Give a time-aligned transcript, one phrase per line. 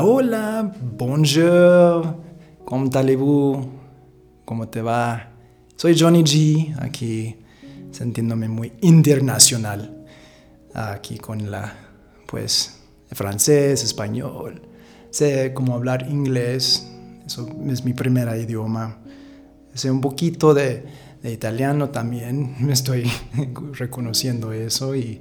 [0.00, 2.16] Hola, bonjour,
[2.64, 3.66] ¿cómo allez-vous?
[4.44, 5.28] ¿Cómo te va?
[5.76, 7.36] Soy Johnny G, aquí
[7.90, 10.06] sintiéndome muy internacional,
[10.72, 11.74] aquí con la,
[12.26, 12.80] pues,
[13.10, 14.62] francés, español,
[15.10, 16.88] sé cómo hablar inglés,
[17.26, 18.98] eso es mi primer idioma,
[19.74, 20.84] sé un poquito de,
[21.22, 23.10] de italiano también, me estoy
[23.74, 25.20] reconociendo eso y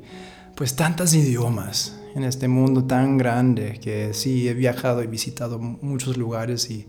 [0.55, 6.17] pues tantos idiomas en este mundo tan grande que sí he viajado y visitado muchos
[6.17, 6.87] lugares y,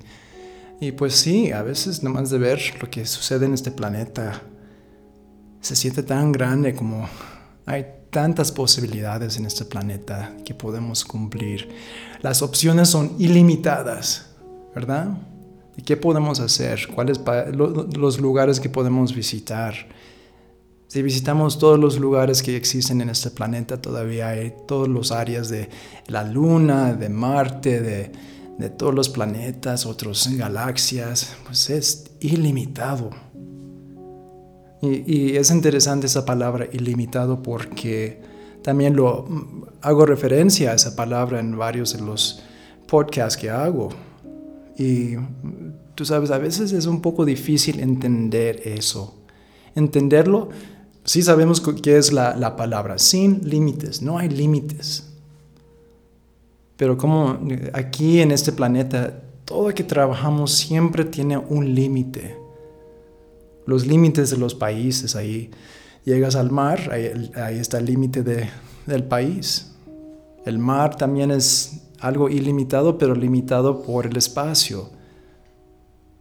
[0.81, 4.43] y pues sí, a veces nomás de ver lo que sucede en este planeta
[5.61, 7.09] se siente tan grande como
[7.67, 11.69] hay tantas posibilidades en este planeta que podemos cumplir.
[12.21, 14.27] Las opciones son ilimitadas,
[14.75, 15.17] ¿verdad?
[15.77, 16.89] ¿Y qué podemos hacer?
[16.95, 17.21] ¿Cuáles
[17.57, 19.75] los lugares que podemos visitar?
[20.93, 25.49] Si visitamos todos los lugares que existen en este planeta, todavía hay todas las áreas
[25.49, 25.71] de
[26.07, 28.13] la Luna, de Marte, de,
[28.59, 33.09] de todos los planetas, otras galaxias, pues es ilimitado.
[34.83, 38.21] Y, y, es interesante esa palabra ilimitado porque
[38.63, 39.27] también lo
[39.81, 42.43] hago referencia a esa palabra en varios de los
[42.87, 43.89] podcasts que hago.
[44.77, 45.15] Y
[45.95, 49.23] tú sabes, a veces es un poco difícil entender eso.
[49.75, 50.51] Entenderlo
[51.05, 55.09] sí sabemos qué es la, palabra, sin límites, no hay límites.
[56.77, 57.39] Pero como
[57.73, 62.37] aquí en este planeta, todo lo que trabajamos siempre tiene un límite.
[63.67, 65.51] Los límites de los países, ahí
[66.05, 68.23] llegas al mar, ahí, está el límite
[68.87, 69.73] del país.
[70.45, 74.91] El mar también es algo ilimitado, pero limitado por el espacio.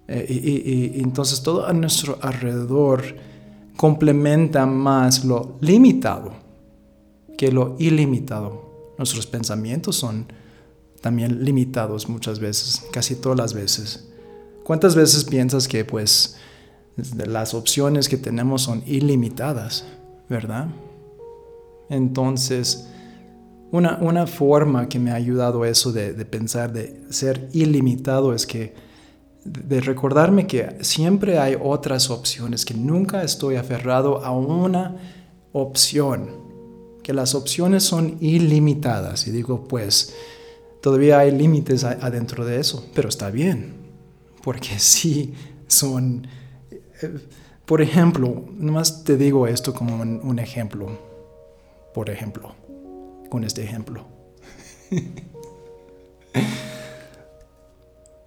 [0.08, 3.04] Eh, y, y entonces todo a nuestro alrededor
[3.76, 6.42] complementa más lo limitado
[7.42, 8.94] que lo ilimitado.
[9.00, 10.28] Nuestros pensamientos son
[11.02, 14.08] también limitados muchas veces, casi todas las veces.
[14.64, 16.36] ¿Cuántas veces piensas que pues
[17.16, 19.86] las opciones que tenemos son ilimitadas,
[20.30, 20.68] verdad?
[21.90, 22.88] Entonces,
[23.72, 28.46] una, una forma que me ha ayudado eso de, de pensar de ser ilimitado es
[28.46, 28.76] que
[29.44, 34.98] de recordarme que siempre hay otras opciones, que nunca estoy aferrado a una
[35.52, 36.30] opción,
[37.04, 39.28] que las opciones son ilimitadas.
[39.28, 40.14] Y digo, pues,
[40.82, 43.74] todavía hay límites adentro de eso, pero está bien,
[44.44, 45.34] porque sí
[45.68, 46.28] son,
[46.70, 47.20] eh,
[47.66, 51.00] por ejemplo, nomás te digo esto como un ejemplo,
[51.94, 52.54] por ejemplo,
[53.30, 54.06] con este ejemplo.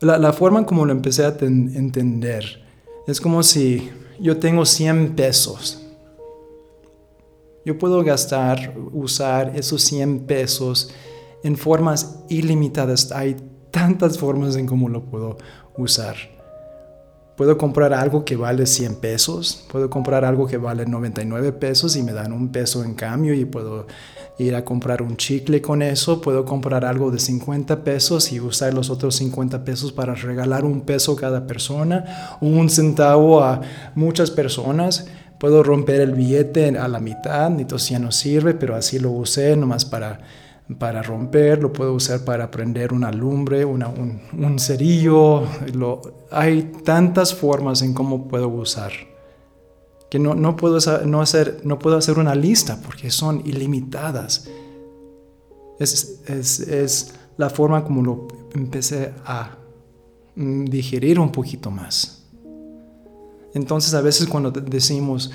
[0.00, 2.62] La, forma como lo empecé a entender
[3.06, 3.90] es como si
[4.20, 5.80] yo tengo 100 pesos.
[7.64, 10.90] Yo puedo gastar, usar esos 100 pesos
[11.42, 13.10] en formas ilimitadas.
[13.12, 13.36] Hay
[13.70, 15.38] tantas formas en cómo lo puedo
[15.76, 16.16] usar.
[17.36, 22.02] Puedo comprar algo que vale 100 pesos, puedo comprar algo que vale 99 pesos y
[22.02, 23.88] me dan un peso en cambio y puedo
[24.38, 28.74] ir a comprar un chicle con eso, puedo comprar algo de 50 pesos y usar
[28.74, 33.60] los otros 50 pesos para regalar un peso cada persona, un centavo a
[33.94, 35.06] muchas personas.
[35.38, 39.56] Puedo romper el billete a la mitad, entonces ya no sirve, pero así lo usé
[39.56, 40.20] nomás para
[40.78, 43.82] para romper, lo puedo usar para prender una lumbre, un,
[44.32, 45.42] un, cerillo.
[45.74, 48.92] Lo, hay tantas formas en cómo puedo usar
[50.14, 54.48] que no, no, puedo, no, hacer, no puedo hacer una lista porque son ilimitadas.
[55.80, 59.56] Es, es, es la forma como lo empecé a
[60.36, 62.28] mm, digerir un poquito más.
[63.54, 65.32] Entonces a veces cuando decimos,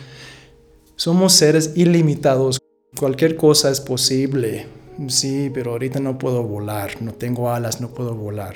[0.96, 2.58] somos seres ilimitados,
[2.98, 4.66] cualquier cosa es posible,
[5.10, 8.56] sí, pero ahorita no puedo volar, no tengo alas, no puedo volar.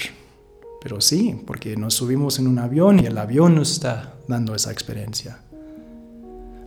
[0.81, 4.71] Pero sí, porque nos subimos en un avión y el avión nos está dando esa
[4.71, 5.41] experiencia.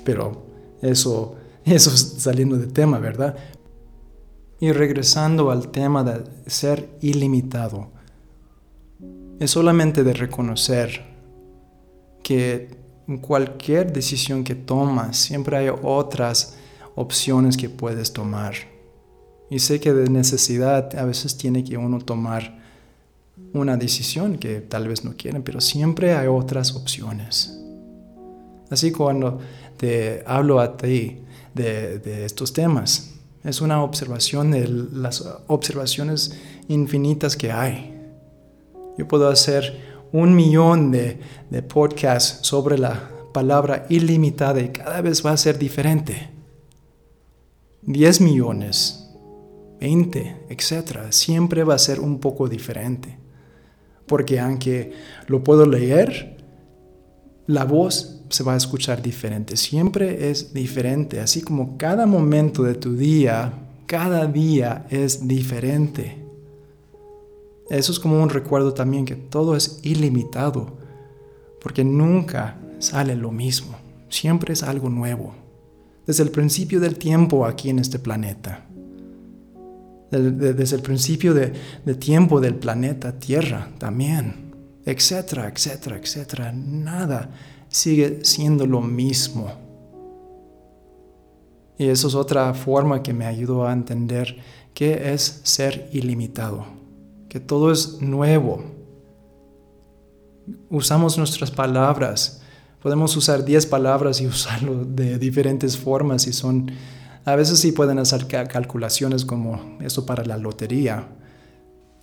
[0.07, 0.47] Pero
[0.81, 3.37] eso, eso es saliendo de tema, ¿verdad?
[4.59, 7.89] Y regresando al tema de ser ilimitado,
[9.39, 11.05] es solamente de reconocer
[12.23, 12.71] que
[13.21, 16.57] cualquier decisión que tomas, siempre hay otras
[16.95, 18.55] opciones que puedes tomar
[19.49, 22.59] y sé que de necesidad a veces tiene que uno tomar
[23.53, 27.57] una decisión que tal vez no quieren, pero siempre hay otras opciones.
[28.71, 29.39] Así cuando
[29.77, 31.19] te hablo a ti
[31.55, 33.15] de, de estos temas,
[33.45, 36.37] es una observación de las observaciones
[36.69, 37.95] infinitas que hay.
[38.99, 39.81] Yo puedo hacer
[40.13, 41.21] un millón de,
[41.51, 46.31] de podcasts sobre la palabra ilimitada y cada vez va a ser diferente.
[47.83, 49.07] Diez millones
[49.81, 51.11] 20, etc.
[51.11, 53.19] Siempre va a ser un poco diferente.
[54.07, 54.93] Porque aunque
[55.27, 56.36] lo puedo leer,
[57.47, 59.57] la voz se va a escuchar diferente.
[59.57, 61.21] Siempre es diferente.
[61.21, 63.53] Así como cada momento de tu día,
[63.87, 66.23] cada día es diferente.
[67.71, 70.79] Eso es como un recuerdo también que todo es ilimitado.
[71.61, 73.77] Porque nunca sale lo mismo.
[74.09, 75.35] Siempre es algo nuevo.
[76.07, 78.67] Desde el principio del tiempo aquí en este planeta
[80.11, 81.53] desde el principio de,
[81.99, 84.46] tiempo del planeta Tierra también,
[84.87, 86.53] etcétera, etcétera, etcétera.
[86.53, 87.31] Nada
[87.69, 89.53] sigue siendo lo mismo.
[91.77, 94.39] Y eso es otra forma que me ayudó a entender
[94.73, 96.65] qué es ser ilimitado,
[97.29, 98.65] que todo es nuevo.
[100.71, 102.41] Usamos nuestras palabras,
[102.81, 106.71] podemos usar 10 palabras y usarlo de diferentes formas y son
[107.25, 111.09] a veces sí pueden hacer calculaciones como eso para la lotería.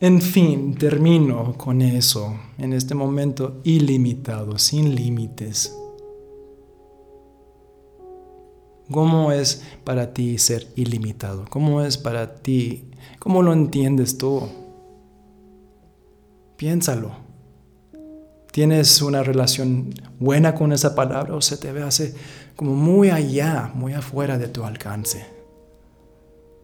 [0.03, 5.73] En fin, termino con eso, en este momento ilimitado, sin límites.
[8.91, 11.45] ¿Cómo es para ti ser ilimitado?
[11.49, 12.91] ¿Cómo es para ti?
[13.17, 14.41] ¿Cómo lo entiendes tú?
[16.57, 17.11] Piénsalo.
[18.51, 22.13] ¿Tienes una relación buena con esa palabra o se te ve hace
[22.57, 25.42] como muy allá, muy afuera de tu alcance.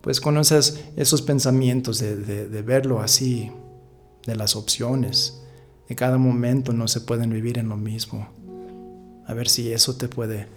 [0.02, 3.52] Pues conoces esos pensamientos de, de, verlo así,
[4.26, 5.42] de las opciones.
[5.88, 8.28] En cada momento no se pueden vivir en lo mismo.
[9.26, 10.48] A ver si eso te puede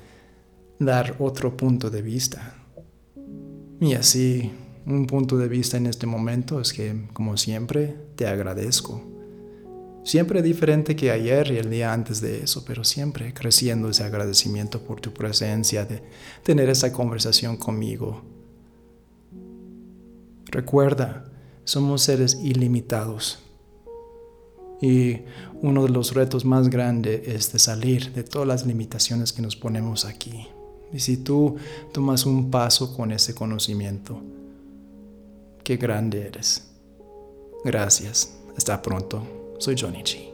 [0.79, 2.55] dar otro punto de vista.
[3.81, 4.51] Y así,
[4.87, 9.13] un punto de vista en este momento es que, como siempre, te agradezco
[10.05, 14.83] Siempre diferente que ayer y el día antes de eso, pero siempre creciendo ese agradecimiento
[14.83, 16.03] por tu presencia, de
[16.43, 18.23] tener esa conversación conmigo.
[20.53, 21.25] Recuerda,
[21.65, 23.39] somos seres ilimitados.
[24.83, 25.21] Y
[25.63, 29.57] uno de los retos más grandes es de salir de todas las limitaciones que nos
[29.57, 30.47] ponemos aquí.
[30.93, 31.57] Y si tú
[31.93, 34.21] tomas un paso con ese conocimiento,
[35.65, 36.69] qué grande eres.
[37.65, 38.37] Gracias.
[38.55, 39.23] Hasta pronto.
[39.59, 40.32] Soy Johnny G.